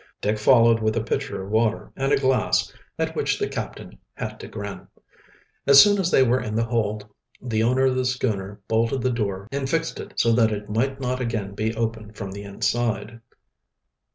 Dick 0.19 0.39
followed 0.39 0.79
with 0.79 0.97
a 0.97 1.03
pitcher 1.03 1.43
of 1.43 1.51
water 1.51 1.91
and 1.95 2.11
a 2.11 2.17
glass, 2.17 2.73
at 2.97 3.15
which 3.15 3.37
the 3.37 3.47
captain 3.47 3.99
had 4.15 4.39
to 4.39 4.47
grin. 4.47 4.87
As 5.67 5.79
soon 5.79 5.99
as 5.99 6.09
they 6.09 6.23
were 6.23 6.39
in 6.39 6.55
the 6.55 6.63
hold 6.63 7.05
the 7.39 7.61
owner 7.61 7.85
of 7.85 7.93
the 7.95 8.03
schooner 8.05 8.59
bolted 8.67 9.01
the 9.03 9.11
door 9.11 9.47
and 9.51 9.69
fixed 9.69 9.99
it 9.99 10.13
so 10.19 10.31
that 10.31 10.51
it 10.51 10.71
might 10.71 10.99
not 10.99 11.19
again 11.21 11.53
be 11.53 11.75
opened 11.75 12.15
from 12.17 12.31
the 12.31 12.41
inside. 12.41 13.21